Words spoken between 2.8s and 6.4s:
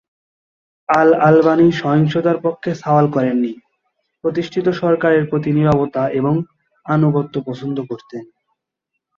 সওয়াল করেননি, প্রতিষ্ঠিত সরকারের প্রতি নীরবতা এবং